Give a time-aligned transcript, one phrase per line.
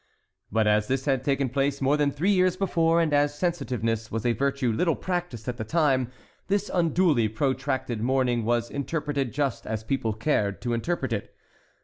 [0.51, 4.25] But as this had taken place more than three years before, and as sensitiveness was
[4.25, 6.11] a virtue little practised at that time,
[6.47, 11.35] this unduly protracted mourning was interpreted just as people cared to interpret it.